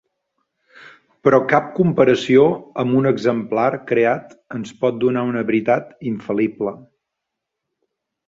Però 1.27 1.39
cap 1.51 1.67
comparació 1.79 2.45
amb 2.83 2.95
un 3.01 3.09
exemplar 3.11 3.67
creat 3.91 4.33
ens 4.59 4.73
pot 4.85 4.97
donar 5.05 5.25
una 5.33 5.45
veritat 5.51 5.93
infal·lible. 6.13 6.73